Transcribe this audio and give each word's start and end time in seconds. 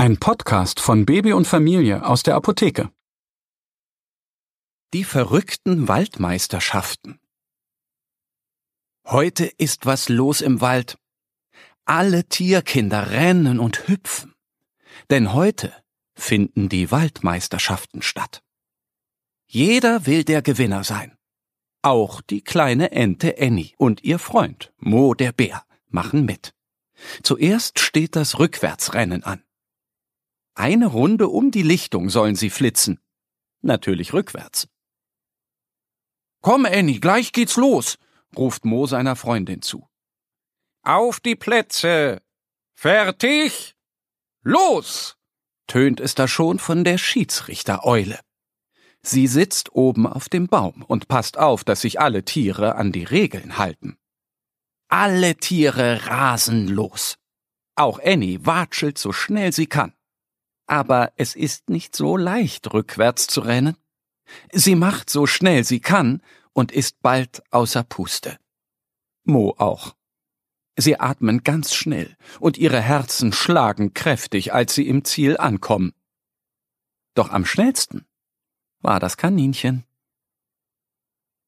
Ein 0.00 0.16
Podcast 0.16 0.80
von 0.80 1.04
Baby 1.04 1.34
und 1.34 1.46
Familie 1.46 2.06
aus 2.06 2.22
der 2.22 2.34
Apotheke. 2.34 2.90
Die 4.94 5.04
verrückten 5.04 5.88
Waldmeisterschaften. 5.88 7.20
Heute 9.04 9.44
ist 9.44 9.84
was 9.84 10.08
los 10.08 10.40
im 10.40 10.62
Wald. 10.62 10.96
Alle 11.84 12.24
Tierkinder 12.24 13.10
rennen 13.10 13.60
und 13.60 13.88
hüpfen. 13.88 14.32
Denn 15.10 15.34
heute 15.34 15.70
finden 16.14 16.70
die 16.70 16.90
Waldmeisterschaften 16.90 18.00
statt. 18.00 18.42
Jeder 19.48 20.06
will 20.06 20.24
der 20.24 20.40
Gewinner 20.40 20.82
sein. 20.82 21.18
Auch 21.82 22.22
die 22.22 22.40
kleine 22.40 22.92
Ente 22.92 23.36
Annie 23.38 23.74
und 23.76 24.02
ihr 24.02 24.18
Freund 24.18 24.72
Mo 24.78 25.12
der 25.12 25.32
Bär 25.32 25.62
machen 25.88 26.24
mit. 26.24 26.54
Zuerst 27.22 27.80
steht 27.80 28.16
das 28.16 28.38
Rückwärtsrennen 28.38 29.24
an. 29.24 29.44
Eine 30.60 30.88
Runde 30.88 31.28
um 31.28 31.50
die 31.50 31.62
Lichtung 31.62 32.10
sollen 32.10 32.34
sie 32.34 32.50
flitzen. 32.50 33.00
Natürlich 33.62 34.12
rückwärts. 34.12 34.68
Komm, 36.42 36.66
Annie, 36.66 37.00
gleich 37.00 37.32
geht's 37.32 37.56
los, 37.56 37.96
ruft 38.36 38.66
Mo 38.66 38.84
seiner 38.84 39.16
Freundin 39.16 39.62
zu. 39.62 39.88
Auf 40.82 41.18
die 41.18 41.34
Plätze! 41.34 42.20
Fertig! 42.74 43.74
Los! 44.42 45.16
tönt 45.66 45.98
es 45.98 46.14
da 46.14 46.28
schon 46.28 46.58
von 46.58 46.84
der 46.84 46.98
Schiedsrichtereule. 46.98 48.20
Sie 49.00 49.28
sitzt 49.28 49.74
oben 49.74 50.06
auf 50.06 50.28
dem 50.28 50.46
Baum 50.46 50.84
und 50.86 51.08
passt 51.08 51.38
auf, 51.38 51.64
dass 51.64 51.80
sich 51.80 52.02
alle 52.02 52.26
Tiere 52.26 52.74
an 52.74 52.92
die 52.92 53.04
Regeln 53.04 53.56
halten. 53.56 53.96
Alle 54.88 55.36
Tiere 55.36 56.04
rasen 56.06 56.68
los. 56.68 57.16
Auch 57.76 57.98
Annie 58.04 58.44
watschelt 58.44 58.98
so 58.98 59.10
schnell 59.10 59.54
sie 59.54 59.66
kann. 59.66 59.94
Aber 60.70 61.12
es 61.16 61.34
ist 61.34 61.68
nicht 61.68 61.96
so 61.96 62.16
leicht, 62.16 62.72
rückwärts 62.72 63.26
zu 63.26 63.40
rennen. 63.40 63.76
Sie 64.52 64.76
macht 64.76 65.10
so 65.10 65.26
schnell 65.26 65.64
sie 65.64 65.80
kann 65.80 66.22
und 66.52 66.70
ist 66.70 67.02
bald 67.02 67.42
außer 67.50 67.82
Puste. 67.82 68.38
Mo 69.24 69.56
auch. 69.58 69.96
Sie 70.76 71.00
atmen 71.00 71.42
ganz 71.42 71.74
schnell 71.74 72.16
und 72.38 72.56
ihre 72.56 72.80
Herzen 72.80 73.32
schlagen 73.32 73.94
kräftig, 73.94 74.54
als 74.54 74.72
sie 74.72 74.86
im 74.86 75.04
Ziel 75.04 75.36
ankommen. 75.38 75.92
Doch 77.14 77.30
am 77.30 77.44
schnellsten 77.44 78.06
war 78.78 79.00
das 79.00 79.16
Kaninchen. 79.16 79.84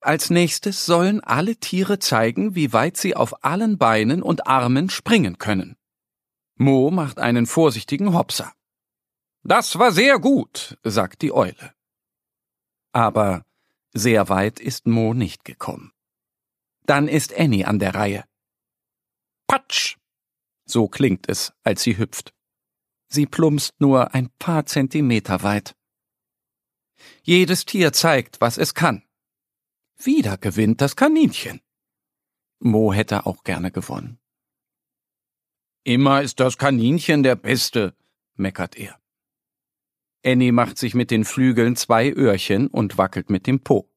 Als 0.00 0.28
nächstes 0.28 0.86
sollen 0.86 1.20
alle 1.20 1.54
Tiere 1.54 2.00
zeigen, 2.00 2.56
wie 2.56 2.72
weit 2.72 2.96
sie 2.96 3.14
auf 3.14 3.44
allen 3.44 3.78
Beinen 3.78 4.24
und 4.24 4.48
Armen 4.48 4.90
springen 4.90 5.38
können. 5.38 5.76
Mo 6.56 6.90
macht 6.90 7.20
einen 7.20 7.46
vorsichtigen 7.46 8.12
Hopser. 8.12 8.52
Das 9.46 9.78
war 9.78 9.92
sehr 9.92 10.18
gut, 10.18 10.78
sagt 10.84 11.20
die 11.20 11.32
Eule. 11.32 11.74
Aber 12.92 13.44
sehr 13.92 14.30
weit 14.30 14.58
ist 14.58 14.86
Mo 14.86 15.12
nicht 15.12 15.44
gekommen. 15.44 15.92
Dann 16.86 17.08
ist 17.08 17.38
Annie 17.38 17.66
an 17.66 17.78
der 17.78 17.94
Reihe. 17.94 18.24
Patsch! 19.46 19.98
So 20.64 20.88
klingt 20.88 21.28
es, 21.28 21.52
als 21.62 21.82
sie 21.82 21.98
hüpft. 21.98 22.32
Sie 23.08 23.26
plumpst 23.26 23.78
nur 23.80 24.14
ein 24.14 24.30
paar 24.38 24.64
Zentimeter 24.64 25.42
weit. 25.42 25.76
Jedes 27.22 27.66
Tier 27.66 27.92
zeigt, 27.92 28.40
was 28.40 28.56
es 28.56 28.72
kann. 28.72 29.02
Wieder 29.98 30.38
gewinnt 30.38 30.80
das 30.80 30.96
Kaninchen. 30.96 31.60
Mo 32.60 32.94
hätte 32.94 33.26
auch 33.26 33.44
gerne 33.44 33.70
gewonnen. 33.70 34.18
Immer 35.82 36.22
ist 36.22 36.40
das 36.40 36.56
Kaninchen 36.56 37.22
der 37.22 37.36
Beste, 37.36 37.94
meckert 38.36 38.76
er. 38.76 38.98
Annie 40.24 40.52
macht 40.52 40.78
sich 40.78 40.94
mit 40.94 41.10
den 41.10 41.24
Flügeln 41.24 41.76
zwei 41.76 42.10
Öhrchen 42.10 42.68
und 42.68 42.96
wackelt 42.96 43.28
mit 43.30 43.46
dem 43.46 43.60
Po. 43.60 43.90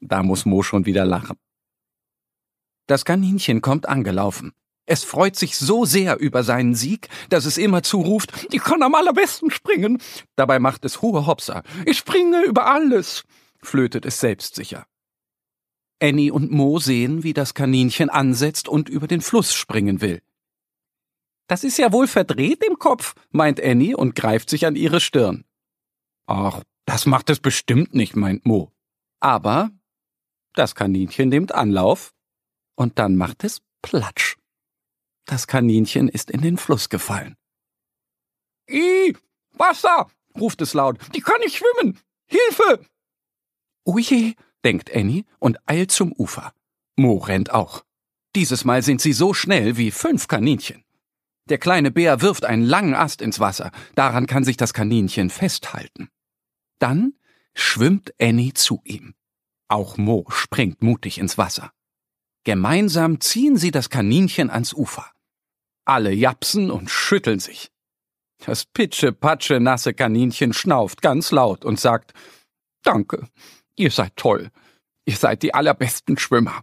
Da 0.00 0.22
muss 0.22 0.46
Mo 0.46 0.62
schon 0.62 0.86
wieder 0.86 1.04
lachen. 1.04 1.36
Das 2.86 3.04
Kaninchen 3.04 3.60
kommt 3.60 3.88
angelaufen. 3.88 4.52
Es 4.86 5.04
freut 5.04 5.36
sich 5.36 5.58
so 5.58 5.84
sehr 5.84 6.18
über 6.18 6.42
seinen 6.44 6.74
Sieg, 6.74 7.08
dass 7.28 7.44
es 7.44 7.58
immer 7.58 7.82
zuruft, 7.82 8.46
ich 8.50 8.62
kann 8.62 8.82
am 8.82 8.94
allerbesten 8.94 9.50
springen. 9.50 10.00
Dabei 10.36 10.58
macht 10.60 10.84
es 10.86 11.02
hohe 11.02 11.26
Hopser. 11.26 11.62
Ich 11.84 11.98
springe 11.98 12.42
über 12.44 12.66
alles, 12.72 13.24
flötet 13.60 14.06
es 14.06 14.20
selbstsicher. 14.20 14.86
Annie 16.00 16.32
und 16.32 16.52
Mo 16.52 16.78
sehen, 16.78 17.24
wie 17.24 17.34
das 17.34 17.52
Kaninchen 17.52 18.08
ansetzt 18.08 18.68
und 18.68 18.88
über 18.88 19.08
den 19.08 19.20
Fluss 19.20 19.52
springen 19.52 20.00
will. 20.00 20.22
Das 21.48 21.64
ist 21.64 21.78
ja 21.78 21.92
wohl 21.92 22.06
verdreht 22.06 22.62
im 22.64 22.78
Kopf, 22.78 23.14
meint 23.30 23.60
Annie 23.60 23.96
und 23.96 24.14
greift 24.14 24.48
sich 24.48 24.64
an 24.64 24.76
ihre 24.76 25.00
Stirn. 25.00 25.44
Ach, 26.28 26.62
das 26.84 27.06
macht 27.06 27.30
es 27.30 27.40
bestimmt 27.40 27.94
nicht, 27.94 28.14
meint 28.14 28.44
Mo. 28.44 28.70
Aber 29.18 29.70
das 30.54 30.74
Kaninchen 30.74 31.30
nimmt 31.30 31.52
Anlauf 31.52 32.12
und 32.76 32.98
dann 32.98 33.16
macht 33.16 33.44
es 33.44 33.62
Platsch. 33.80 34.36
Das 35.24 35.46
Kaninchen 35.46 36.08
ist 36.08 36.30
in 36.30 36.42
den 36.42 36.58
Fluss 36.58 36.90
gefallen. 36.90 37.34
I, 38.70 39.16
Wasser, 39.52 40.08
ruft 40.38 40.60
es 40.60 40.74
laut. 40.74 40.98
Die 41.14 41.22
kann 41.22 41.40
nicht 41.40 41.56
schwimmen. 41.56 41.98
Hilfe! 42.26 42.84
Oh 43.84 43.96
je, 43.96 44.34
denkt 44.64 44.94
Annie 44.94 45.24
und 45.38 45.58
eilt 45.66 45.90
zum 45.90 46.12
Ufer. 46.12 46.52
Mo 46.96 47.16
rennt 47.16 47.52
auch. 47.52 47.84
Dieses 48.36 48.66
Mal 48.66 48.82
sind 48.82 49.00
sie 49.00 49.14
so 49.14 49.32
schnell 49.32 49.78
wie 49.78 49.90
fünf 49.90 50.28
Kaninchen. 50.28 50.84
Der 51.48 51.56
kleine 51.56 51.90
Bär 51.90 52.20
wirft 52.20 52.44
einen 52.44 52.64
langen 52.64 52.94
Ast 52.94 53.22
ins 53.22 53.40
Wasser. 53.40 53.70
Daran 53.94 54.26
kann 54.26 54.44
sich 54.44 54.58
das 54.58 54.74
Kaninchen 54.74 55.30
festhalten. 55.30 56.10
Dann 56.78 57.14
schwimmt 57.54 58.14
Annie 58.20 58.54
zu 58.54 58.80
ihm. 58.84 59.14
Auch 59.68 59.96
Mo 59.96 60.26
springt 60.30 60.82
mutig 60.82 61.18
ins 61.18 61.38
Wasser. 61.38 61.72
Gemeinsam 62.44 63.20
ziehen 63.20 63.56
sie 63.56 63.70
das 63.70 63.90
Kaninchen 63.90 64.50
ans 64.50 64.72
Ufer. 64.72 65.10
Alle 65.84 66.12
japsen 66.12 66.70
und 66.70 66.90
schütteln 66.90 67.40
sich. 67.40 67.70
Das 68.44 68.64
pitsche-patsche 68.64 69.60
nasse 69.60 69.92
Kaninchen 69.94 70.52
schnauft 70.52 71.02
ganz 71.02 71.30
laut 71.30 71.64
und 71.64 71.80
sagt 71.80 72.14
Danke, 72.82 73.28
ihr 73.76 73.90
seid 73.90 74.16
toll. 74.16 74.50
Ihr 75.04 75.16
seid 75.16 75.42
die 75.42 75.54
allerbesten 75.54 76.18
Schwimmer. 76.18 76.62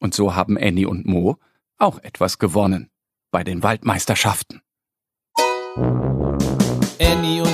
Und 0.00 0.14
so 0.14 0.34
haben 0.34 0.56
Annie 0.56 0.88
und 0.88 1.06
Mo 1.06 1.38
auch 1.76 1.98
etwas 1.98 2.38
gewonnen 2.38 2.90
bei 3.30 3.44
den 3.44 3.62
Waldmeisterschaften. 3.62 4.62
Annie 7.00 7.42
und 7.42 7.53